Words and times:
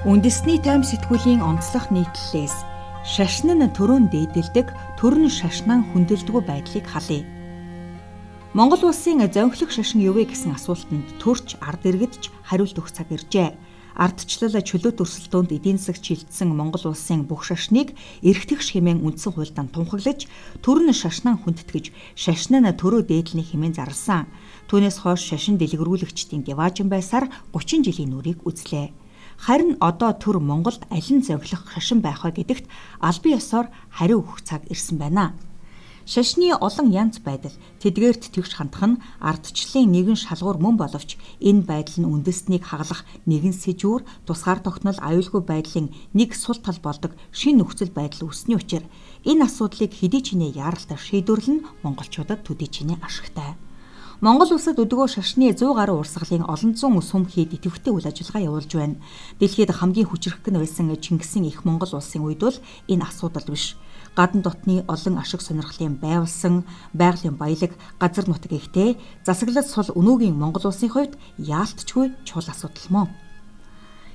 Үндэсний 0.00 0.56
тайм 0.56 0.80
сэтгүүлийн 0.80 1.44
онцлог 1.44 1.92
нийтлэлээс 1.92 2.64
шашин 3.04 3.52
нь 3.60 3.68
төрөөн 3.76 4.08
дээдэлдэг, 4.08 4.72
төр 4.96 5.14
нь 5.20 5.28
шашнаа 5.28 5.84
хүндэлдэггүй 5.92 6.40
байдлыг 6.40 6.88
халъя. 6.88 7.28
Монгол 8.56 8.88
улсын 8.88 9.20
зөнхлөх 9.28 9.68
шашин 9.68 10.00
юу 10.00 10.16
вэ 10.16 10.32
гэсэн 10.32 10.56
асуултанд 10.56 11.04
төрч 11.20 11.60
ард 11.60 11.84
иргэдч 11.84 12.32
хариулт 12.48 12.80
өгөх 12.80 12.96
цаг 12.96 13.12
иржээ. 13.12 13.52
Ардчлал 13.92 14.56
чөлөөт 14.56 15.04
өрсөлдөөнд 15.04 15.52
эдийн 15.52 15.76
засаг 15.76 16.00
чилдсэн 16.00 16.48
Монгол 16.48 16.96
улсын 16.96 17.28
бүх 17.28 17.44
шашныг 17.44 17.92
эргэтгш 18.24 18.72
хэмээн 18.72 19.04
үндсэн 19.04 19.36
хуульдаа 19.36 19.68
тунхаглаж, 19.68 20.24
төр 20.64 20.80
нь 20.80 20.96
шашнаа 20.96 21.36
хүндэтгэж, 21.36 22.16
шашин 22.16 22.64
нь 22.64 22.72
төрөө 22.72 23.04
дээдлний 23.04 23.44
хэмээн 23.44 23.76
зарласан. 23.76 24.32
Түүнээс 24.72 25.04
хойш 25.04 25.28
шашин 25.28 25.60
дэлгэрүүлэгчдийн 25.60 26.40
деважин 26.40 26.88
байсаар 26.88 27.28
30 27.52 27.84
жилийн 27.84 28.16
нүрийг 28.16 28.40
үзлээ. 28.48 28.99
Харин 29.40 29.80
одоо 29.80 30.12
төр 30.12 30.36
Монголд 30.36 30.84
алин 30.92 31.24
зовлох 31.24 31.64
шашин 31.72 32.04
байх 32.04 32.28
вэ 32.28 32.44
гэдэгт 32.44 32.64
албан 33.00 33.32
ёсоор 33.40 33.66
хариу 33.88 34.20
өгөх 34.20 34.44
цаг 34.44 34.68
ирсэн 34.68 35.00
байна. 35.00 35.32
Шашны 36.04 36.52
олон 36.52 36.92
янз 36.92 37.24
байдал 37.24 37.56
тэдгээрт 37.80 38.36
тэгш 38.36 38.52
хандах 38.60 38.84
нь 38.84 39.00
ардчлалын 39.24 39.88
нэгэн 39.96 40.18
шалгуур 40.20 40.60
мөн 40.60 40.76
боловч 40.76 41.16
энэ 41.40 41.64
байдал 41.64 42.04
нь 42.04 42.10
үндэснийг 42.12 42.68
хаглах 42.68 43.08
нэгэн 43.24 43.56
сэжүүр 43.56 44.04
тусгаар 44.28 44.60
тогтнол 44.60 45.00
аюулгүй 45.00 45.42
байдлын 45.48 45.88
нэг 46.12 46.36
сул 46.36 46.60
тал 46.60 46.76
болдог 46.84 47.16
шин 47.32 47.64
нөхцөл 47.64 47.96
байдал 47.96 48.28
үүсний 48.28 48.60
учраа 48.60 48.92
энэ 49.24 49.44
асуудлыг 49.48 49.92
хэдий 49.96 50.20
ч 50.20 50.28
нэ 50.36 50.52
яаралтай 50.52 51.00
шийдвэрлэн 51.00 51.64
монголчуудад 51.80 52.44
төдий 52.44 52.68
чинээ 52.68 53.00
ашигтай. 53.00 53.56
Монгол 54.20 54.52
улсад 54.52 54.76
өдгөө 54.76 55.06
шашны 55.08 55.48
100 55.48 55.72
гаруй 55.72 55.96
урсгалын 56.04 56.44
олон 56.44 56.76
зуун 56.76 57.00
сүм 57.00 57.24
хийд 57.24 57.56
идэвхтэй 57.56 57.88
үйл 57.88 58.04
ажиллагаа 58.04 58.52
явуулж 58.52 58.72
байна. 58.76 59.00
Дэлхийд 59.40 59.72
хамгийн 59.72 60.12
хүчрхэг 60.12 60.44
нь 60.52 60.60
байсан 60.60 60.92
Чингисийн 60.92 61.48
их 61.48 61.64
Монгол 61.64 61.88
улсын 61.96 62.28
үед 62.28 62.44
бол 62.44 62.52
энэ 62.84 63.08
асуудал 63.08 63.48
биш. 63.48 63.80
Гадна 64.12 64.44
дотны 64.44 64.84
олон 64.92 65.16
ашиг 65.16 65.40
сонирхлын 65.40 65.96
байгуулсан 66.04 66.68
байгалийн 66.92 67.40
баялаг 67.40 67.72
газар 67.96 68.28
нутаг 68.28 68.52
ихтэй 68.52 69.00
засаглал 69.24 69.64
сул 69.64 69.88
өнөөгийн 69.96 70.36
Монгол 70.36 70.68
улсын 70.68 70.92
хувьд 70.92 71.16
яалтчгүй 71.40 72.12
чухал 72.28 72.52
асуудал 72.52 72.88
мөн. 72.92 73.08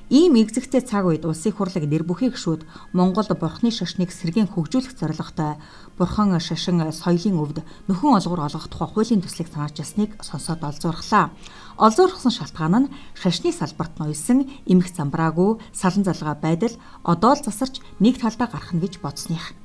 Иймэгзэгтэй 0.05 0.85
цаг 0.85 1.09
үед 1.09 1.25
улсын 1.25 1.49
хурлыг 1.57 1.89
нэр 1.89 2.05
бүхий 2.05 2.29
гişүүд 2.29 2.61
Монгол 2.93 3.25
бурхны 3.25 3.73
шашныг 3.73 4.13
сэргийн 4.13 4.45
хөгжүүлэх 4.53 4.93
зорилготой 4.93 5.57
бурхан 5.97 6.29
шашин 6.37 6.77
соёлын 6.93 7.41
өвд 7.41 7.65
нөхөн 7.89 8.21
олгор 8.21 8.45
олгох 8.45 8.69
тухай 8.69 8.85
хуулийн 8.85 9.25
төслийг 9.25 9.49
санаарчилсныг 9.49 10.21
сонсоод 10.21 10.61
олзуурхлаа. 10.61 11.33
Олзуурхсан 11.81 12.29
шалтгаан 12.37 12.85
нь 12.85 12.91
шашны 13.17 13.49
салбарт 13.49 13.97
ноёлсон 13.97 14.45
эмх 14.69 14.93
замбраагүй 14.93 15.57
салан 15.73 16.05
залгаа 16.05 16.37
байдал 16.37 16.77
одоо 17.01 17.33
л 17.33 17.41
засарч 17.41 17.81
нэг 17.97 18.21
талдаа 18.21 18.45
гарах 18.45 18.77
нь 18.77 18.83
гэж 18.85 19.01
бодсных. 19.01 19.57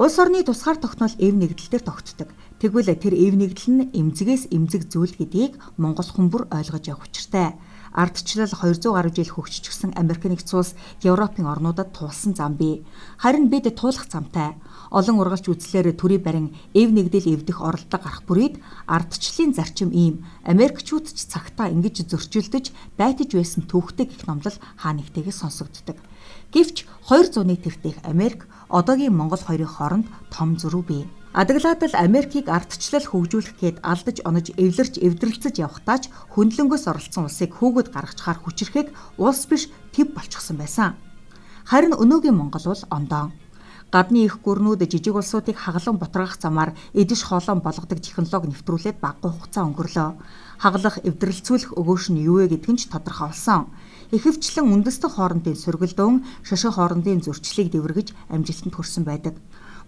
Улс 0.00 0.16
орны 0.16 0.40
тусгаар 0.40 0.80
тогтнол 0.80 1.12
эв 1.20 1.34
нэгдэлээр 1.36 1.84
тогтдог. 1.84 2.32
Тэгвэл 2.56 2.96
тэр 2.96 3.12
эв 3.12 3.36
нэгдэл 3.36 3.68
нь 3.68 3.88
эмзэгээс 3.92 4.48
эмзэг 4.48 4.88
зүйл 4.88 5.12
гэдгийг 5.12 5.60
Монгол 5.76 6.08
хүн 6.08 6.32
бүр 6.32 6.48
ойлгож 6.48 6.88
явах 6.88 7.04
учиртай 7.04 7.52
ардчлал 7.92 8.48
200 8.48 8.92
гаруй 8.92 9.12
жил 9.12 9.28
хөгжчихсэн 9.28 9.92
Америк 9.96 10.24
нэгдсэн 10.24 10.58
улс 10.58 10.72
Европын 11.04 11.46
орнуудад 11.46 11.92
туулсан 11.92 12.34
зам 12.34 12.56
бий. 12.56 12.84
Харин 13.20 13.48
бид 13.52 13.68
туулах 13.76 14.08
замтай. 14.08 14.56
Олон 14.90 15.20
ургалч 15.20 15.48
үзлээр 15.48 15.92
төрий 15.96 16.20
барин 16.20 16.56
эв 16.72 16.88
нэгдэл 16.92 17.32
эвдэх 17.36 17.60
оролдоо 17.60 18.00
гарах 18.00 18.24
бүрийд 18.28 18.60
ардчлалын 18.88 19.52
зарчим 19.56 19.90
ийм 19.92 20.24
Америкчууд 20.44 21.08
ч 21.08 21.28
цагтаа 21.28 21.68
ингэж 21.68 22.08
зөрчилдөж 22.08 22.72
байтаж 22.96 23.30
байсан 23.32 23.64
төвхтэй 23.68 24.08
гих 24.08 24.24
номлол 24.28 24.56
хаа 24.76 24.92
нэгтэйгээс 24.92 25.40
сонсогддог. 25.40 25.96
Гэвч 26.52 26.84
200-ны 27.08 27.56
тэртех 27.56 27.96
Америк 28.04 28.48
одоогийн 28.68 29.16
Монгол 29.16 29.40
хоёрын 29.40 29.68
хооронд 29.68 30.06
том 30.28 30.56
зөрүү 30.60 30.84
бий. 30.84 31.04
Адаглаад 31.32 31.80
л 31.80 31.96
Америкийг 31.96 32.52
ардчлал 32.52 33.08
хөгжүүлэх 33.08 33.56
гээд 33.56 33.78
алдаж 33.80 34.20
онож 34.28 34.52
эвлэрч 34.52 35.00
эвдрэлцэж 35.00 35.64
явхдаач 35.64 36.12
хөндлөнгөөс 36.36 36.84
оролцсон 36.92 37.24
улсыг 37.24 37.56
хөөгд 37.56 37.88
гаргачаар 37.88 38.36
хүчрэхийг 38.36 38.92
улс 39.16 39.48
биш 39.48 39.72
төв 39.96 40.12
болчихсон 40.12 40.60
байсан. 40.60 40.92
Харин 41.64 41.96
өнөөгийн 41.96 42.36
Монгол 42.36 42.68
бол 42.68 42.84
ондоо. 42.92 43.32
Гадны 43.88 44.28
их 44.28 44.44
гүрнүүд 44.44 44.84
жижиг 44.92 45.16
улсуудыг 45.16 45.56
хаглан 45.56 45.96
ботрогох 45.96 46.36
замаар 46.36 46.76
эдиш 46.92 47.24
хоолон 47.24 47.64
болгодог 47.64 48.00
технологи 48.04 48.52
нэвтрүүлээд 48.52 49.00
баггүй 49.00 49.32
хугацаа 49.32 49.64
өнгөрлөө. 49.72 50.10
Хаглах, 50.60 50.96
эвдрэлцүүлэх 51.00 51.76
өгөөш 51.80 52.12
нь 52.12 52.24
юу 52.28 52.44
вэ 52.44 52.52
гэдг 52.52 52.68
нь 52.72 52.80
ч 52.80 52.92
тодорхой 52.92 53.32
болсон. 53.32 53.72
Ихэвчлэн 54.12 54.68
үндэстэн 54.68 55.12
хоорондын 55.16 55.56
сөргөлдөөн 55.56 56.16
шашин 56.44 56.72
хоорондын 56.76 57.24
зөрчлийг 57.24 57.72
дэвэргэж 57.72 58.16
амжилтанд 58.32 58.76
хүрсэн 58.76 59.04
байдаг. 59.08 59.36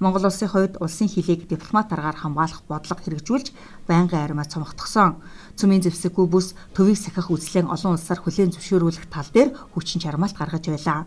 Монгол 0.02 0.26
улсын 0.26 0.48
хувьд 0.50 0.74
улсын 0.82 1.08
хөлийг 1.10 1.46
дипломат 1.46 1.92
аргаар 1.94 2.18
хамгаалах 2.18 2.62
бодлого 2.66 3.00
хэрэгжүүлж 3.02 3.46
байнгын 3.88 4.24
аримаа 4.24 4.46
цомгтгсон. 4.50 5.22
Цөмийн 5.58 5.84
зэвсэггүй 5.86 6.26
бүс 6.26 6.58
төвийг 6.74 6.98
сахих 6.98 7.30
үзлэн 7.30 7.70
олон 7.70 7.94
улсаар 7.94 8.20
хүлээн 8.22 8.54
зөвшөөрүүлэх 8.54 9.06
тал 9.12 9.30
дээр 9.30 9.54
хүчин 9.74 10.02
чармаалт 10.02 10.34
гаргаж 10.34 10.64
байлаа. 10.66 11.06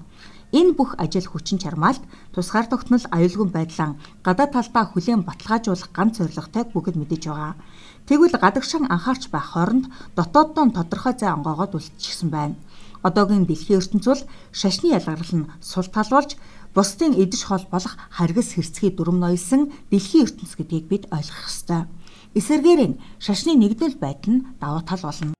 Энэ 0.55 0.79
бүх 0.79 0.95
ажил 0.95 1.27
хүчин 1.27 1.59
чармаалт 1.59 1.99
тусгаар 2.31 2.71
тогтнол 2.71 3.03
аюулгүй 3.11 3.47
байдлаа 3.51 3.99
гадаа 4.23 4.47
талдаа 4.47 4.85
хүлээн 4.87 5.27
баталгаажуулах 5.27 5.91
ганц 5.91 6.23
зорилготой 6.23 6.63
бүгд 6.71 6.95
мэдэж 6.95 7.23
байгаа. 7.27 7.59
Тэгвэл 8.07 8.39
гадагшин 8.39 8.87
анхаарч 8.87 9.27
байх 9.27 9.51
хооронд 9.51 9.91
дотооддоо 10.15 10.71
тодорхой 10.71 11.19
зай 11.19 11.35
онгоогоод 11.35 11.75
үлдчихсэн 11.75 12.31
байна. 12.31 12.55
Одоогийн 13.03 13.43
дэлхийн 13.43 13.83
ертөнцийн 13.83 14.23
шашны 14.55 14.95
ялгарл 14.95 15.33
нь 15.35 15.49
сул 15.59 15.87
тал 15.91 16.07
болж 16.15 16.39
бусдын 16.77 17.17
эдэж 17.17 17.41
хол 17.49 17.65
болох 17.73 17.97
харгас 18.13 18.53
хэрцгий 18.53 18.93
дүрм 18.93 19.17
ноёлсон 19.17 19.73
дэлхийн 19.89 20.29
ертөнц 20.29 20.53
гэдгийг 20.53 20.85
бид 20.85 21.03
ойлгох 21.09 21.49
ёстой. 21.49 21.89
Эсвэргээр 22.37 22.81
нь 22.85 22.99
шашны 23.17 23.57
нэгдэл 23.57 23.97
байдал 23.97 24.33
нь 24.37 24.45
давуу 24.61 24.85
тал 24.85 25.01
болно. 25.01 25.33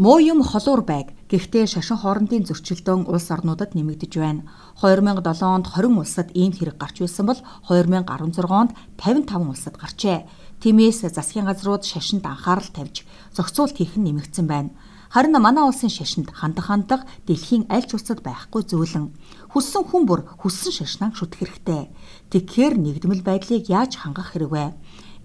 Муу 0.00 0.16
юм 0.32 0.40
холуур 0.40 0.80
байг. 0.80 1.12
Гэхдээ 1.28 1.68
шашин 1.68 2.00
хоорондын 2.00 2.48
зөрчилдөөн 2.48 3.04
улс 3.04 3.28
орнуудад 3.28 3.76
нэмэгдэж 3.76 4.12
байна. 4.16 4.48
2007 4.80 5.44
онд 5.44 5.66
20 5.68 6.00
улсад 6.00 6.28
ийм 6.32 6.56
хэрэг 6.56 6.80
гарч 6.80 7.04
байсан 7.04 7.28
бол 7.28 7.40
2016 7.68 8.48
онд 8.48 8.72
55 8.96 9.52
улсад 9.52 9.76
гарчээ. 9.76 10.24
Тиймээс 10.64 11.04
засгийн 11.12 11.44
газрууд 11.44 11.84
шашинд 11.84 12.24
анхаарал 12.24 12.72
тавьж 12.72 13.04
зохицуулт 13.36 13.76
хийх 13.76 14.00
нь 14.00 14.08
нэмэгдсэн 14.08 14.46
байна. 14.48 14.72
Харин 15.12 15.36
манай 15.36 15.64
улсын 15.68 15.92
шашинд 15.92 16.32
хандах 16.32 16.72
хандлага 16.72 17.04
дэлхийн 17.28 17.68
аль 17.68 17.84
ч 17.84 18.00
улсад 18.00 18.24
байхгүй 18.24 18.64
зөөлөн. 18.64 19.12
Хүссэн 19.52 19.84
хүн 19.84 20.08
бүр 20.08 20.24
хүссэн 20.40 20.72
шашнаа 20.72 21.12
шүтэх 21.12 21.44
хэрэгтэй. 21.44 21.92
Тэгэхээр 22.32 22.74
нэгдмэл 22.80 23.20
байдлыг 23.20 23.68
яаж 23.68 24.00
хангах 24.00 24.32
хэрэг 24.32 24.48
вэ? 24.56 24.72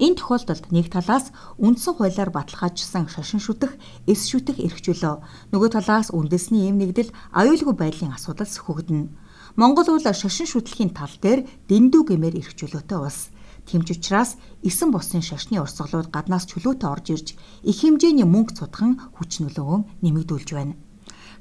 Энэ 0.03 0.19
тохиолдолд 0.19 0.65
нэг 0.75 0.91
талаас 0.91 1.31
үндсэн 1.55 1.93
хуулиар 1.95 2.35
баталгаажсан 2.35 3.07
шашин 3.07 3.39
шүтэх, 3.39 3.79
эс 4.11 4.27
шүтэх 4.27 4.59
эрхчлөө. 4.59 5.55
Нөгөө 5.55 5.69
талаас 5.71 6.11
үндэсний 6.11 6.67
эм 6.67 6.83
нэгдэл 6.83 7.15
аюулгүй 7.31 7.75
байдлын 7.79 8.11
асуудал 8.11 8.45
сөхөгдөнө. 8.45 9.07
Монгол 9.57 9.89
улс 9.89 10.05
шашин 10.05 10.45
шүтлэхийн 10.45 10.93
тал 10.93 11.09
дээр 11.17 11.41
дэндүү 11.65 12.13
гэмээр 12.13 12.37
эрхчлөөтэй 12.45 12.99
улс. 13.01 13.33
Тэмч 13.65 13.97
учраас 13.97 14.37
эсэн 14.61 14.93
бусын 14.93 15.25
шашны 15.25 15.57
урсгалууд 15.57 16.13
гаднаас 16.13 16.45
чөлөөтэй 16.45 16.85
орж 16.85 17.05
ирж 17.09 17.27
их 17.65 17.77
хэмжээний 17.81 18.29
мөнгө 18.29 18.53
цутхан 18.53 19.01
хүч 19.17 19.41
нөлөөгөө 19.41 19.79
нэмэгдүүлж 20.05 20.49
байна. 20.53 20.77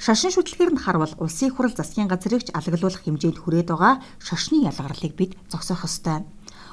Шашин 0.00 0.32
шүтлгээр 0.32 0.72
нь 0.72 0.80
харвал 0.80 1.12
улсын 1.20 1.52
хурал 1.52 1.76
засгийн 1.76 2.08
газрыг 2.08 2.40
ч 2.40 2.56
алаглуулах 2.56 3.04
хэмжээнд 3.04 3.36
хүрээд 3.36 3.68
байгаа 3.68 4.00
шашны 4.16 4.64
ялгарлыг 4.64 5.12
бид 5.12 5.36
зогсоох 5.52 5.84
ёстой. 5.84 6.24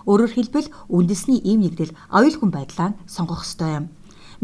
Өөрөөр 0.08 0.32
хэлбэл 0.32 0.72
үндэсний 0.88 1.44
ийм 1.44 1.68
нэгдэл 1.68 1.92
аюулгүй 2.08 2.50
байдлаа 2.56 2.96
сонгох 3.04 3.44
ёстой 3.44 3.84
юм. 3.84 3.86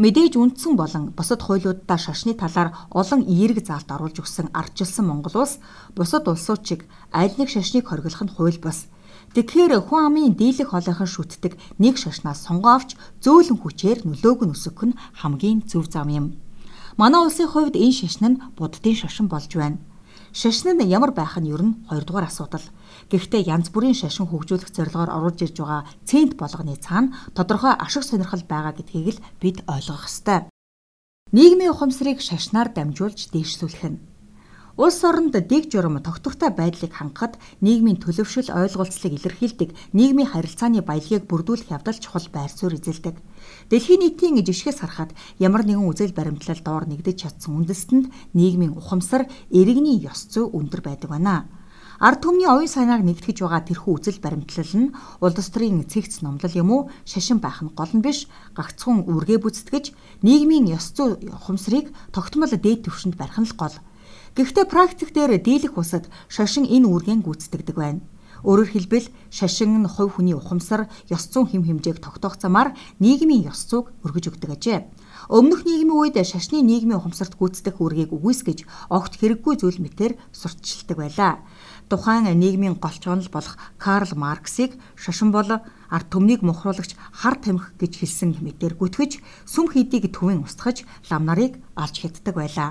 Мэдээж 0.00 0.32
үндсэн 0.40 0.80
болон 0.80 1.12
бусад 1.12 1.44
хуулиудаа 1.44 2.00
шашны 2.00 2.32
талаар 2.32 2.72
олон 2.88 3.20
эерэг 3.28 3.60
заалт 3.68 3.84
оруулж 3.92 4.24
өгсөн 4.24 4.48
ардчилсан 4.56 5.04
Монгол 5.04 5.44
улс 5.44 5.60
бусад 5.92 6.24
улсууд 6.24 6.64
чиг 6.64 6.88
аль 7.12 7.36
нэг 7.36 7.52
шашныг 7.52 7.84
хориглох 7.84 8.24
нь 8.24 8.32
хууль 8.32 8.56
бус. 8.64 8.88
Тэгэхээр 9.36 9.76
хүн 9.76 10.00
амын 10.08 10.32
дийлэх 10.40 10.72
хоолойхон 10.72 11.04
шүтдэг 11.04 11.52
нэг 11.76 12.00
шашнаас 12.00 12.48
сонгоо 12.48 12.80
авч 12.80 12.96
зөөлөн 13.20 13.60
хүчээр 13.60 14.08
нөлөөг 14.08 14.40
нь 14.48 14.54
өсгөх 14.56 14.88
нь 14.88 14.98
хамгийн 15.20 15.68
зөв 15.68 15.84
зам 15.92 16.08
юм. 16.08 16.26
Манай 16.96 17.20
улсын 17.20 17.52
хувьд 17.52 17.76
энэ 17.76 17.92
шашин 18.00 18.24
нь 18.24 18.40
буддын 18.56 18.96
шашин 18.96 19.28
болж 19.28 19.52
байна. 19.52 19.84
Шашин 20.32 20.80
нь 20.80 20.88
ямар 20.88 21.12
байх 21.12 21.36
нь 21.36 21.52
ер 21.52 21.60
нь 21.60 21.76
хоёрдугаар 21.92 22.24
асуудал. 22.24 22.64
Гэхдээ 23.10 23.42
янз 23.46 23.68
бүрийн 23.74 23.98
шашин 23.98 24.26
хөгжүүлэх 24.28 24.70
зорилгоор 24.72 25.10
оруулж 25.16 25.40
ирж 25.44 25.56
байгаа 25.60 25.82
цент 26.08 26.32
болгоны 26.40 26.76
цаана 26.76 27.14
тодорхой 27.36 27.74
ашиг 27.74 28.04
сонирхол 28.06 28.44
байгаа 28.48 28.72
гэдгийг 28.76 29.08
л 29.14 29.24
бид 29.42 29.58
ойлгох 29.66 30.06
ёстой. 30.10 30.48
Нийгмийн 31.36 31.72
ухамсарыг 31.72 32.18
шашнаар 32.18 32.68
дамжуулж 32.74 33.30
дээшлүүлэх 33.30 33.84
нь 33.90 33.98
Улс 34.80 35.04
оронд 35.04 35.36
дэг 35.36 35.68
журам 35.68 36.00
тогтвортой 36.00 36.50
байдлыг 36.56 36.92
хангахад 36.96 37.36
нийгмийн 37.60 38.00
төлөвшил 38.00 38.48
ойлголцлыг 38.48 39.12
илэрхийлдэг 39.12 39.76
нийгмийн 39.92 40.32
харилцааны 40.32 40.80
баялагийг 40.80 41.28
бүрдүүлэх 41.28 41.68
явдал 41.76 41.98
чухал 42.00 42.24
байр 42.32 42.48
суурь 42.48 42.80
эзэлдэг. 42.80 43.16
Дэлхийн 43.68 44.00
нийтийн 44.00 44.40
жишгээс 44.40 44.80
харахад 44.80 45.12
ямар 45.36 45.68
нэгэн 45.68 45.84
үзэл 45.84 46.16
баримтлал 46.16 46.64
доор 46.64 46.84
нэгдэж 46.88 47.16
чадсан 47.20 47.60
үндэстэнд 47.60 48.06
нийгмийн 48.32 48.72
ухамсар, 48.72 49.28
иргэний 49.52 50.00
ёс 50.00 50.32
зүй 50.32 50.48
өндөр 50.48 50.80
байдаг 50.80 51.12
байна. 51.12 51.59
Ард 52.00 52.22
түмний 52.24 52.48
оюун 52.48 52.64
санааг 52.64 53.04
нэгтгэж 53.04 53.44
байгаа 53.44 53.60
тэрхүү 53.60 53.92
үзэл 54.00 54.24
баримтлал 54.24 54.72
нь 54.72 54.88
улс 55.20 55.48
төрийн 55.52 55.84
цэгц 55.84 56.24
номлол 56.24 56.54
юм 56.56 56.68
уу 56.72 56.82
шашин 57.04 57.44
байх 57.44 57.60
нь 57.60 57.68
гол 57.76 57.92
нь 57.92 58.00
биш 58.00 58.24
гагцхун 58.56 59.04
үргээ 59.04 59.36
бүцтгэж 59.44 59.92
нийгмийн 60.24 60.72
ёс 60.72 60.96
зүй 60.96 61.20
ухамсарыг 61.28 61.92
тогтмол 62.08 62.48
дээд 62.56 62.88
түвшинд 62.88 63.20
барих 63.20 63.36
нь 63.36 63.44
л 63.44 63.52
гол. 63.52 63.76
Гэхдээ 64.32 64.64
практик 64.72 65.12
дээр 65.12 65.44
дийлэх 65.44 65.76
усад 65.76 66.08
шашин 66.32 66.64
энэ 66.64 66.88
үүргийн 66.88 67.20
гүйцэтгэдэг 67.20 67.76
байна. 67.76 68.00
Өөрөөр 68.48 68.72
хэлбэл 68.72 69.12
шашин 69.28 69.84
нь 69.84 69.84
хувь 69.84 70.16
хүний 70.16 70.32
ухамсар, 70.32 70.88
ёс 71.12 71.28
зүйн 71.28 71.52
хэм 71.52 71.84
хэмжээг 71.84 72.00
тогтоох 72.00 72.40
замаар 72.40 72.72
нийгмийн 72.96 73.52
ёс 73.52 73.68
зүйг 73.68 73.92
өргөж 74.00 74.32
өгдөг 74.32 74.50
ажээ. 74.56 74.88
Өмнөх 75.28 75.68
нийгмийн 75.68 76.16
үед 76.16 76.16
шашны 76.24 76.64
нийгмийн 76.64 76.96
ухамсарт 76.96 77.36
гүйцэтгэх 77.36 77.76
үүргийг 77.76 78.16
үгүйсгэж 78.16 78.64
огт 78.88 79.20
хэрэггүй 79.20 79.54
зүйл 79.60 79.84
мэтэр 79.84 80.16
сурталчилдаг 80.32 80.96
байлаа 80.96 81.32
тухайн 81.90 82.30
нийгмийн 82.38 82.78
голч 82.78 83.02
онол 83.10 83.28
болох 83.34 83.58
Карл 83.82 84.14
Марксыг 84.14 84.78
шашин 84.94 85.34
бол 85.34 85.50
ард 85.50 86.06
түмнийг 86.08 86.40
мухруулагч 86.46 86.94
хар 87.20 87.34
тамхи 87.42 87.74
гэж 87.82 87.92
хэлсэн 87.98 88.38
мэдээр 88.38 88.78
гүтгэж 88.78 89.12
сүм 89.52 89.66
хийдийг 89.74 90.14
төвийн 90.14 90.46
устгаж 90.46 90.86
лам 91.10 91.26
нарыг 91.26 91.58
алж 91.74 91.96
хятдаг 91.98 92.34
байлаа. 92.38 92.70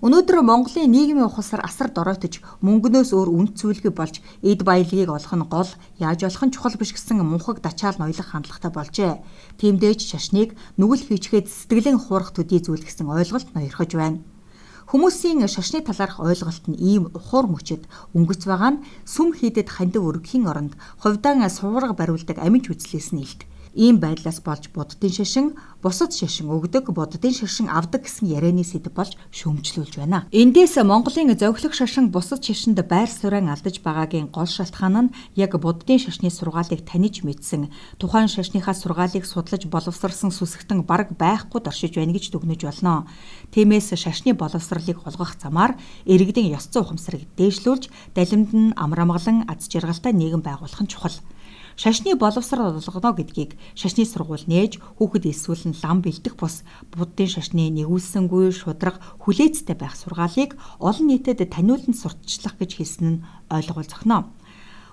Өнөөдөр 0.00 0.40
Монголын 0.40 0.88
нийгмийн 0.88 1.28
ухалсаар 1.28 1.60
асар 1.60 1.92
доройтож 1.92 2.40
мөнгнөөс 2.64 3.12
өөр 3.12 3.28
үнд 3.36 3.50
цэвэлгүй 3.60 3.92
болж 3.92 4.24
эд 4.40 4.64
баялагийг 4.64 5.12
олох 5.12 5.34
нь 5.36 5.44
гол 5.44 5.70
яаж 6.00 6.24
болох 6.24 6.44
нь 6.48 6.54
чухал 6.56 6.72
биш 6.80 6.96
гэсэн 6.96 7.20
мунхаг 7.20 7.60
дачаал 7.60 8.00
ноёлох 8.00 8.32
хандлагатай 8.32 8.72
болжээ. 8.72 9.20
Тиймдээч 9.60 10.00
шашныг 10.08 10.56
нүгэл 10.80 11.04
хийчгээд 11.04 11.52
сэтгэлийн 11.52 12.00
хуурах 12.00 12.32
төдий 12.32 12.64
зүйл 12.64 12.80
гэсэн 12.80 13.12
ойлголт 13.12 13.52
ноёрхож 13.52 13.92
байна. 13.92 14.24
Хүмүүсийн 14.90 15.46
шашны 15.46 15.86
талаарх 15.86 16.18
ойлголт 16.18 16.66
нь 16.66 16.74
ийм 16.74 17.14
ухуур 17.14 17.46
мөчөд 17.46 17.86
өнгөц 18.10 18.42
байгаа 18.50 18.70
нь 18.74 18.82
сүм 19.06 19.30
хийдэд 19.38 19.70
хандив 19.70 20.02
өргөхийн 20.02 20.50
оронд 20.50 20.74
хувьдаан 20.98 21.46
сувраг 21.46 21.94
бариулдаг 21.94 22.42
аминч 22.42 22.74
үзлээс 22.74 23.14
нь 23.14 23.22
илт. 23.22 23.46
Ийм 23.74 24.00
байдлаас 24.02 24.42
болж 24.42 24.66
буддын 24.74 25.12
шашин 25.14 25.54
бусад 25.82 26.10
шашин 26.10 26.50
өгдөг, 26.50 26.90
буддын 26.90 27.30
шашин 27.30 27.70
авдаг 27.70 28.02
гэсэн 28.02 28.26
ярианы 28.26 28.66
сэдв 28.66 28.90
болж 28.90 29.14
шөмжлүүлж 29.30 29.94
байна. 30.02 30.26
Эндээс 30.34 30.82
Монголын 30.82 31.38
зовлох 31.38 31.74
шашин 31.78 32.10
бусад 32.10 32.42
шашинд 32.42 32.82
байр 32.82 33.06
суурин 33.06 33.46
алдаж 33.46 33.78
байгаагийн 33.78 34.26
гол 34.34 34.50
шалтгаан 34.50 35.06
нь 35.06 35.14
яг 35.38 35.54
буддын 35.54 36.02
шашны 36.02 36.34
сургаалыг 36.34 36.82
таниж 36.82 37.22
мэдсэн, 37.22 37.70
тухайн 38.02 38.26
шашныхаа 38.26 38.74
сургаалыг 38.74 39.22
судлаж 39.22 39.62
боловсрсан 39.70 40.34
сүсгтэн 40.34 40.82
бараг 40.82 41.14
байхгүй 41.14 41.62
доршиж 41.62 41.94
байна 41.94 42.10
гэж 42.10 42.34
дүгнэж 42.34 42.66
болно. 42.66 43.06
Тиймээс 43.54 43.94
шашны 43.94 44.34
боловсролыг 44.34 44.98
холгох 44.98 45.38
замаар 45.38 45.78
иргэдийн 46.10 46.58
ёс 46.58 46.66
зүйн 46.66 46.82
ухамсарыг 46.90 47.22
дээшлүүлж, 47.38 47.86
далимд 48.18 48.50
нь 48.50 48.74
амрамгалан 48.74 49.46
аз 49.46 49.70
жаргалтай 49.70 50.10
нийгэм 50.10 50.42
байгуулах 50.42 50.82
нь 50.82 50.90
чухал. 50.90 51.14
Шашны 51.80 52.12
боловсрол 52.12 52.76
олгоно 52.76 53.16
гэдгийг 53.16 53.56
шашны 53.72 54.04
сургууль 54.04 54.44
нээж 54.52 54.72
хүүхэд 55.00 55.24
эсвэл 55.32 55.64
нь 55.72 55.80
лам 55.80 56.04
бэлдэх 56.04 56.36
бус 56.36 56.60
буддын 56.92 57.32
шашны 57.32 57.72
нэгүүлсэнгүй 57.72 58.52
шудраг 58.52 59.00
хүлээцтэй 59.24 59.80
байх 59.80 59.96
сургаалыг 59.96 60.60
олон 60.76 61.06
нийтэд 61.08 61.40
таниулан 61.48 61.96
сурталчлах 61.96 62.60
гэж 62.60 62.70
хэлсэн 62.76 63.06
нь 63.08 63.22
ойлгуул 63.48 63.88
зохино. 63.88 64.28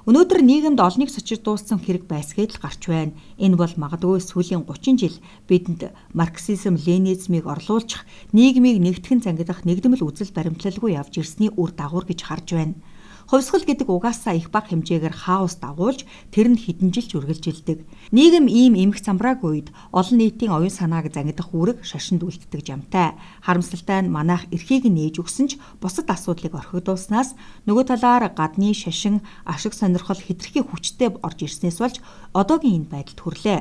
Өнөөдөр 0.08 0.40
нийгэмд 0.40 0.80
олныг 0.80 1.12
сочиж 1.12 1.44
дууссан 1.44 1.84
хэрэг 1.84 2.08
байсгээд 2.08 2.56
л 2.56 2.64
гарч 2.64 2.88
байна. 2.88 3.12
Энэ 3.36 3.60
бол 3.60 3.74
магадгүй 3.76 4.24
сүүлийн 4.24 4.64
30 4.64 4.96
жил 4.96 5.16
бидэнд 5.52 5.92
марксизм, 6.16 6.80
ленинизмыг 6.80 7.44
орлуулчих, 7.52 8.08
нийгмийг 8.32 8.80
нэгтгэн 8.80 9.28
зангидах 9.28 9.68
нэгдмэл 9.68 10.08
үзэл 10.08 10.32
баримтлалгүй 10.32 10.96
явж 10.96 11.20
ирсний 11.20 11.52
үр 11.52 11.76
дагавар 11.76 12.08
гэж 12.08 12.20
харж 12.24 12.48
байна. 12.56 12.80
Хувьсгал 13.28 13.68
гэдэг 13.68 13.92
угаасаа 13.92 14.40
их 14.40 14.48
бага 14.56 14.72
хэмжээгээр 14.72 15.12
хаос 15.12 15.60
дагуулж 15.60 16.08
тэр 16.32 16.48
нь 16.48 16.56
хэдэн 16.56 16.96
жил 16.96 17.20
үргэлжилдэг. 17.20 17.84
Нийгэм 18.16 18.48
ийм 18.48 18.80
эмх 18.80 19.04
замбрааг 19.04 19.44
үед 19.44 19.76
олон 19.92 20.24
нийтийн 20.24 20.56
оюун 20.56 20.72
санааг 20.72 21.12
зангидах 21.12 21.52
үүрэг 21.52 21.84
шашинд 21.84 22.24
үлддэг 22.24 22.64
жамтай. 22.64 23.20
Харамсалтай 23.44 24.08
нь 24.08 24.14
манайх 24.16 24.48
эрхийг 24.56 24.88
нээж 24.88 25.20
өгсөн 25.20 25.52
ч 25.52 25.60
бусад 25.84 26.08
асуудлыг 26.08 26.56
орхигдуулснаас 26.56 27.36
нөгөө 27.68 28.00
талаар 28.00 28.32
гадны 28.32 28.72
шашин 28.72 29.20
ашиг 29.44 29.76
сонирхол 29.76 30.24
хэтэрхий 30.24 30.64
хүчтэй 30.64 31.12
орж 31.20 31.40
ирснээс 31.44 31.84
болж 31.84 32.00
одоогийн 32.32 32.88
энэ 32.88 32.92
байдалд 32.96 33.20
хүрлээ. 33.20 33.60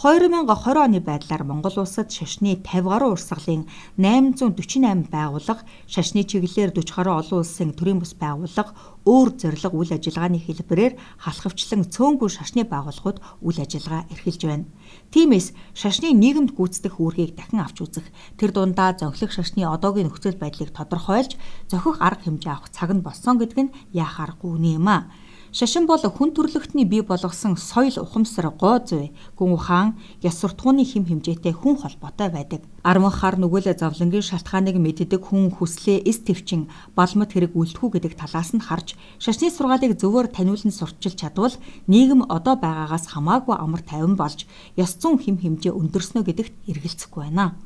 2020 0.00 0.80
оны 0.80 1.00
байдлаар 1.00 1.44
Монгол 1.44 1.84
улсад 1.84 2.08
шашны 2.10 2.56
50 2.56 2.88
гаруй 2.88 3.12
урсгалын 3.12 3.68
848 4.00 5.12
байгууллага, 5.12 5.62
шашны 5.86 6.24
чиглэлээр 6.24 6.72
40 6.72 6.96
гаруй 6.96 7.14
олон 7.20 7.44
улсын 7.44 7.76
төрийн 7.76 8.00
бус 8.00 8.16
байгууллага, 8.16 8.72
өөр 9.04 9.28
зорилго 9.36 9.76
үйл 9.76 9.92
ажиллагааны 9.92 10.40
хэлбэрээр 10.40 10.96
халахвчлан 11.20 11.84
цөөнгүй 11.92 12.30
шашны 12.32 12.64
байгууллагууд 12.64 13.18
үйл 13.44 13.58
ажиллагаа 13.60 14.08
эрхэлж 14.08 14.42
байна. 14.48 14.66
Тиймээс 15.12 15.52
шашны 15.76 16.16
нийгэмд 16.16 16.56
гүйцэтгэх 16.56 16.96
үүргийг 16.96 17.36
дахин 17.36 17.60
авч 17.60 17.84
үзэх, 17.84 18.06
тэр 18.40 18.50
дундаа 18.56 18.96
зөнхлөх 18.96 19.30
шашны 19.30 19.68
одоогийн 19.68 20.08
нөхцөл 20.08 20.40
байдлыг 20.40 20.72
тодорхойлж 20.72 21.36
зохих 21.68 22.00
арга 22.00 22.32
хэмжээ 22.32 22.52
авах 22.52 22.72
цаг 22.72 22.90
нь 22.96 23.04
болсон 23.04 23.36
гэдэг 23.38 23.60
нь 23.60 23.74
яах 23.92 24.16
аргагүй 24.24 24.56
юм 24.56 24.88
аа. 24.88 25.12
Шашин 25.52 25.84
бол 25.84 26.00
хүн 26.00 26.32
төрлөختний 26.32 26.88
бий 26.88 27.02
болгосон 27.04 27.60
соёл 27.60 28.00
ухамсар 28.00 28.48
гоо 28.56 28.80
зүй, 28.80 29.12
гүн 29.36 29.52
ухаан, 29.52 30.00
ёс 30.24 30.40
суртахууны 30.40 30.80
хэм 30.80 31.04
хэмжээтэй 31.04 31.52
хүн 31.52 31.76
холбоотой 31.76 32.32
байдаг. 32.32 32.64
Арман 32.80 33.12
хар 33.12 33.36
нүгэл 33.36 33.76
зовлонгийн 33.76 34.24
шалтгааныг 34.24 34.80
мэддэг 34.80 35.20
хүн 35.20 35.52
хүслээ 35.52 36.08
эс 36.08 36.24
төвчин 36.24 36.72
балмад 36.96 37.36
хэрэг 37.36 37.52
үлдэхүү 37.52 38.00
гэдэг 38.00 38.16
талаас 38.16 38.56
нь 38.56 38.64
харж 38.64 38.96
шашны 39.20 39.52
сургаалыг 39.52 40.00
зөвөр 40.00 40.32
таниулан 40.32 40.72
сурчилж 40.72 41.20
чадвал 41.20 41.52
нийгэм 41.84 42.32
одоо 42.32 42.56
байгаагаас 42.56 43.12
хамаагүй 43.12 43.52
амар 43.60 43.84
тайван 43.84 44.16
болж 44.16 44.48
ёс 44.80 44.96
зүйн 44.96 45.20
хэм 45.20 45.36
хэмжээ 45.36 45.76
өндөрснө 45.76 46.24
гэдэгт 46.24 46.64
эргэлзэхгүй 46.64 47.28
байна. 47.28 47.60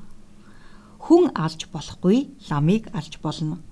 Хүн 1.07 1.31
алж 1.39 1.71
болохгүй, 1.71 2.35
ламыг 2.51 2.91
алж 2.91 3.23
болно. 3.23 3.63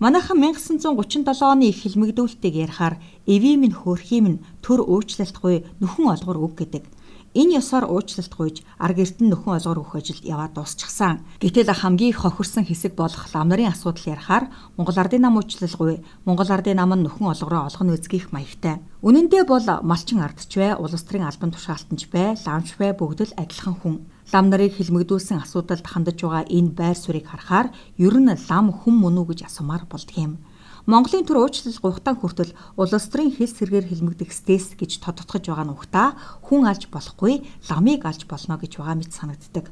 Манайхан 0.00 0.40
1937 0.40 1.44
оны 1.44 1.68
их 1.68 1.84
хэлмэгдүүлэлтийг 1.84 2.54
ярихаар 2.64 2.96
эвийн 3.28 3.60
минь 3.60 3.76
хөөрхийн 3.76 4.24
минь 4.24 4.42
төр 4.64 4.80
уучлалтгүй 4.80 5.76
нөхөн 5.76 6.08
олгор 6.16 6.40
өг 6.40 6.56
гэдэг. 6.56 6.88
Энэ 7.36 7.60
ёсоор 7.60 7.84
уучлалт 7.84 8.32
гуйж 8.32 8.56
арг 8.80 8.96
эрдэн 8.96 9.28
нөхөн 9.28 9.60
олгор 9.60 9.84
өгөх 9.84 10.00
ажил 10.00 10.24
яваад 10.24 10.56
дуусчихсан. 10.56 11.20
Гэтэл 11.44 11.68
хамгийн 11.68 12.16
их 12.16 12.24
хохирсон 12.24 12.64
хэсэг 12.64 12.96
болох 12.96 13.28
лам 13.36 13.52
нарын 13.52 13.76
асуудал 13.76 14.16
ярихаар 14.16 14.48
Монгол 14.80 14.96
Ардын 14.96 15.20
нам 15.20 15.36
уучлалгүй, 15.36 16.00
Монгол 16.24 16.48
Ардын 16.48 16.80
нам 16.80 16.96
нь 16.96 17.04
нөхөн 17.04 17.36
олгороо 17.36 17.68
олгоно 17.68 17.92
үзгийх 17.92 18.32
маягтай. 18.32 18.80
Үнэн 19.04 19.28
дээр 19.28 19.44
бол 19.44 19.68
малчин 19.84 20.24
ардч 20.24 20.56
бай, 20.56 20.72
улс 20.80 21.04
төрийн 21.04 21.28
албан 21.28 21.52
тушаалтанч 21.52 22.08
бай, 22.08 22.40
ламч 22.40 22.72
бай 22.80 22.96
бүгд 22.96 23.20
л 23.20 23.36
адилхан 23.36 23.76
хүн 23.76 23.96
лам 24.32 24.46
нарыг 24.50 24.78
хилмигдүүлсэн 24.78 25.42
асуудалд 25.42 25.86
хандаж 25.86 26.22
байгаа 26.22 26.46
энэ 26.46 26.74
байр 26.78 26.98
суурийг 26.98 27.26
харахаар 27.26 27.74
ер 27.98 28.14
нь 28.14 28.30
лам 28.48 28.66
хүм 28.70 28.94
мөн 29.02 29.18
үү 29.20 29.26
гэж 29.34 29.40
асуумаар 29.50 29.84
болдгийм. 29.90 30.38
Монголын 30.86 31.26
төр 31.26 31.44
уучлал 31.44 31.76
гуйхтан 31.82 32.16
хүртэл 32.18 32.54
улс 32.78 33.06
төрийн 33.10 33.34
хэл 33.36 33.52
сэргээр 33.52 33.90
хилмигдэх 33.90 34.30
стэс 34.32 34.78
гэж 34.80 35.02
тодтогч 35.04 35.50
байгаа 35.50 35.66
нь 35.68 35.74
ухта 35.74 36.16
хүн 36.46 36.64
алж 36.70 36.88
болохгүй 36.88 37.44
ламыг 37.68 38.06
алж 38.06 38.24
болно 38.30 38.56
гэж 38.56 38.80
байгаа 38.80 38.96
мэт 38.96 39.12
санагддаг. 39.12 39.66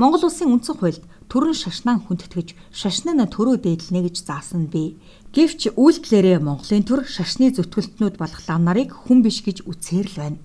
Монгол 0.00 0.24
улсын 0.24 0.48
үндсэн 0.48 0.76
хуульд 0.80 1.04
төрөн 1.28 1.52
шашнаан 1.52 2.00
хүндэтгэж 2.06 2.48
шашны 2.72 3.12
нь 3.12 3.26
төрөө 3.26 3.60
дээдлэнэ 3.60 4.00
гэж 4.08 4.16
заасан 4.24 4.72
бэ. 4.72 4.96
Гэвч 5.34 5.76
үйлдэлээрээ 5.76 6.38
Монголын 6.40 6.86
төр 6.88 7.04
шашны 7.04 7.52
зүтгэлтнүүд 7.52 8.16
болох 8.16 8.40
лам 8.48 8.64
нарыг 8.64 8.96
хүн 8.96 9.20
биш 9.20 9.44
гэж 9.44 9.68
үзээр 9.68 10.08
л 10.08 10.16
байна. 10.16 10.38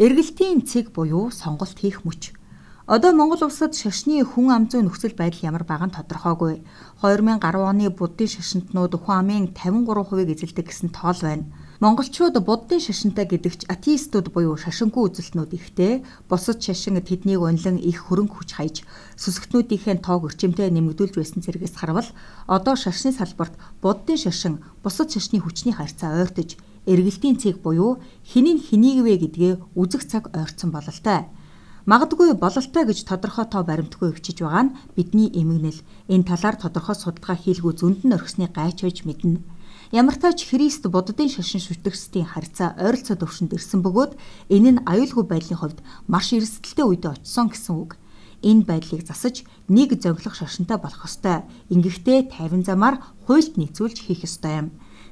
Эргэлтийн 0.00 0.64
цэг 0.64 0.96
буюу 0.96 1.28
сонголт 1.28 1.76
хийх 1.76 2.08
мөч 2.08 2.32
Одоо 2.90 3.12
Монгол 3.14 3.46
улсад 3.46 3.78
шашны 3.78 4.18
хүн 4.26 4.50
ам 4.50 4.64
зүйн 4.66 4.90
нөхцөл 4.90 5.14
байдал 5.14 5.46
ямар 5.54 5.62
байгаа 5.62 5.86
нь 5.86 5.94
тодорхойгүй. 5.94 6.58
2010 7.06 7.38
оны 7.70 7.86
буддын 7.86 8.26
шашинтнууд 8.34 8.98
хүн 8.98 9.14
амын 9.14 9.44
53%-ийг 9.54 10.34
эзэлдэг 10.34 10.66
гэсэн 10.66 10.90
тоол 10.90 11.20
байна. 11.22 11.46
Монголчууд 11.78 12.34
буддын 12.42 12.82
шашинтай 12.82 13.30
гэдэгч 13.30 13.70
атеистууд 13.70 14.34
буюу 14.34 14.58
шашингүй 14.58 15.06
үзэлтнүүд 15.06 15.54
ихтэй, 15.54 16.02
бусад 16.26 16.58
шашин 16.66 16.98
тэднийг 16.98 17.38
унлан 17.38 17.78
их 17.78 18.10
хөрөнгө 18.10 18.34
хүч 18.42 18.50
хаяж, 18.58 18.76
сүсгтнүүдийнхээ 19.22 20.02
тоог 20.02 20.26
өрчимтэй 20.26 20.74
нэмэгдүүлж 20.74 21.14
байсан 21.14 21.46
зэрэгс 21.46 21.78
харвал 21.78 22.10
одоо 22.50 22.74
шашны 22.74 23.14
салбарт 23.14 23.54
буддын 23.78 24.18
шашин 24.18 24.66
бусад 24.82 25.14
шашны 25.14 25.38
хүчний 25.38 25.78
харьцаа 25.78 26.18
ойртож, 26.18 26.58
эргэлтийн 26.90 27.38
цэг 27.38 27.62
буюу 27.62 28.02
хинийн 28.26 28.58
хэнийг 28.58 29.06
вэ 29.06 29.14
гэдгээ 29.22 29.78
үзэх 29.78 30.02
цаг 30.10 30.34
ойрцсон 30.34 30.74
бололтой. 30.74 31.30
Магадгүй 31.88 32.36
бололтой 32.36 32.84
гэж 32.84 33.08
тодорхой 33.08 33.48
тоо 33.48 33.64
баримтгүй 33.64 34.12
өвчиж 34.12 34.44
байгаа 34.44 34.68
нь 34.68 34.76
бидний 34.96 35.32
эмгэнэл. 35.32 35.80
Энэ 36.12 36.28
талаар 36.28 36.56
тодорхой 36.60 36.92
судалгаа 36.92 37.40
хийлгүү 37.40 37.72
зөнд 37.80 38.04
нь 38.04 38.12
орхисны 38.12 38.52
гайч 38.52 38.84
байж 38.84 39.08
мэднэ. 39.08 39.40
Ямар 39.96 40.16
тач 40.20 40.44
Христ 40.44 40.84
буддын 40.92 41.32
шашин 41.32 41.64
шүтгсдийн 41.64 42.28
харьцаа 42.28 42.76
ойролцоо 42.76 43.16
төвшөнд 43.16 43.56
ирсэн 43.56 43.80
бөгөөд 43.80 44.12
энэ 44.52 44.70
нь 44.76 44.84
аюулгүй 44.84 45.24
байдлын 45.24 45.56
хувьд 45.56 45.80
маш 46.04 46.36
эрсдэлтэй 46.36 46.84
үедээ 46.84 47.16
очсон 47.16 47.48
гэсэн 47.48 47.74
үг. 47.80 47.96
Энэ 48.44 48.68
байдлыг 48.68 49.02
засаж 49.08 49.48
нэг 49.72 49.96
зөнгөлөх 49.96 50.36
шашинтай 50.36 50.76
болох 50.76 51.08
ёстой. 51.08 51.48
Ингэхдээ 51.72 52.28
тайван 52.28 52.62
замаар 52.62 53.00
хуульд 53.24 53.56
нийцүүлж 53.56 54.04
хийх 54.04 54.28
ёстой 54.28 54.52
юм. 54.62 54.68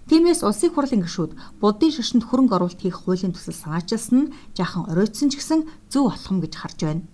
Тиймээс 0.08 0.40
улсын 0.40 0.72
хурлын 0.72 1.04
гишүүд 1.04 1.36
буддын 1.60 1.92
шашинд 1.92 2.24
хөрөнгө 2.24 2.56
оруулалт 2.56 2.80
хийх 2.80 3.04
хуулийн 3.04 3.36
төсөл 3.36 3.60
санаачилсан 3.60 4.16
нь 4.24 4.32
жаахан 4.56 4.88
оройтсон 4.88 5.28
ч 5.28 5.36
гэсэн 5.36 5.68
зөв 5.92 6.08
болох 6.08 6.32
юм 6.32 6.40
гэж 6.40 6.52
харж 6.56 6.78
байна. 6.80 7.04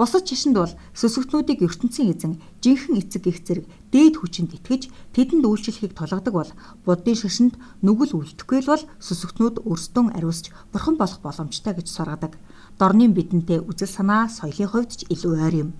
Босод 0.00 0.24
шашинд 0.24 0.56
бол 0.56 0.72
сөсгтнүүдийг 0.96 1.60
ертөнцийн 1.60 2.08
эзэн 2.16 2.40
жинхэнэ 2.64 3.04
эцэг 3.04 3.28
гих 3.28 3.44
зэрэг 3.44 3.68
дээд 3.92 4.14
хүчинд 4.24 4.56
итгэж 4.56 4.88
тэдэнд 5.12 5.44
үйлчлэхийг 5.44 5.92
тулгадаг 5.92 6.32
бол 6.32 6.50
буддын 6.88 7.20
шашинд 7.20 7.60
нүгэл 7.84 8.16
үлдэхгүй 8.16 8.64
л 8.64 8.72
бол 8.72 8.84
сөсгтнүүд 9.04 9.60
өрстөн 9.68 10.16
ариусч 10.16 10.48
бурхан 10.72 10.96
болох 10.96 11.20
боломжтой 11.20 11.76
гэж 11.76 11.92
сургадаг. 11.92 12.40
Дорны 12.80 13.12
бидэнтэй 13.12 13.60
үзэл 13.60 13.92
санаа 14.00 14.32
соёлын 14.32 14.72
хувьд 14.72 14.90
ч 14.96 15.00
илүү 15.12 15.32
ойр 15.44 15.56
юм. 15.68 15.70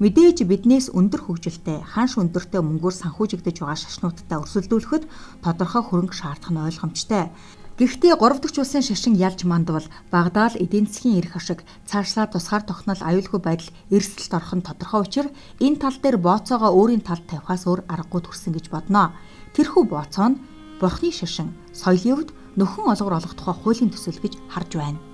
Мэдээж 0.00 0.48
биднээс 0.48 0.96
өндөр 0.96 1.28
хөгжилтэй 1.28 1.84
ханш 1.84 2.16
өндөртэй 2.16 2.64
мөнгөөр 2.64 2.96
санхүүжигдэж 3.04 3.60
байгаа 3.60 3.76
шашнуудтай 3.84 4.40
өрсөлдүүлэхэд 4.40 5.04
тодорхой 5.44 5.82
хөрөнгө 5.84 6.16
шаардах 6.16 6.48
нь 6.48 6.64
ойлгомжтой. 6.64 7.28
Гэхдээ 7.76 8.16
3 8.16 8.40
дахь 8.40 8.56
улсын 8.56 8.80
шашин 8.80 9.20
ялж 9.20 9.44
мандвал 9.44 9.84
Багдад 10.08 10.56
эдийн 10.56 10.88
засгийн 10.88 11.20
эрх 11.20 11.36
ашиг 11.36 11.60
цаашлаа 11.84 12.32
тусгаар 12.32 12.64
тогтнол 12.64 12.96
аюулгүй 12.96 13.40
байдал 13.44 13.68
эрсдэлд 13.92 14.32
орох 14.40 14.52
нь 14.56 14.64
тодорхой 14.64 15.00
учраас 15.04 15.36
энэ 15.60 15.80
тал 15.84 15.96
дээр 16.00 16.16
бооцоогоо 16.16 16.72
өөрийн 16.80 17.04
талд 17.04 17.28
тавихаас 17.28 17.68
өөр 17.68 17.84
аргагүй 17.92 18.20
төрсөн 18.24 18.56
гэж 18.56 18.72
бодноо. 18.72 19.12
Тэрхүү 19.52 19.84
бооцоо 19.84 20.32
нь 20.32 20.40
бурхны 20.80 21.12
шашин 21.12 21.52
соёлын 21.76 22.16
хувьд 22.16 22.30
нөхөн 22.56 22.88
олгор 22.88 23.20
олох 23.20 23.36
тухай 23.36 23.52
хуулийн 23.52 23.92
төсөл 23.92 24.16
гэж 24.16 24.40
харж 24.48 24.72
байна. 24.80 25.09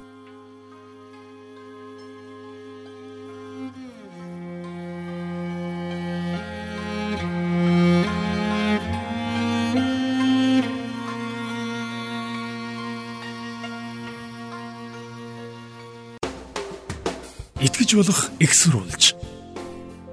Итгэж 17.87 17.95
болох 17.95 18.31
экссурулж. 18.41 19.15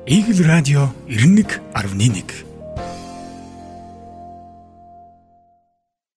Игэл 0.05 0.45
радио 0.45 0.91
91.1 1.07 2.52